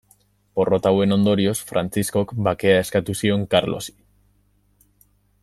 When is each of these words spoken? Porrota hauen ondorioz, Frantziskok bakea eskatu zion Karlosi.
Porrota 0.59 0.93
hauen 0.93 1.15
ondorioz, 1.17 1.53
Frantziskok 1.73 2.33
bakea 2.49 2.81
eskatu 2.87 3.17
zion 3.21 3.45
Karlosi. 3.53 3.95